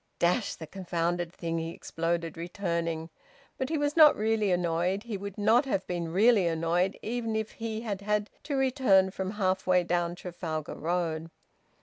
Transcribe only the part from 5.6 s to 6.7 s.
have been really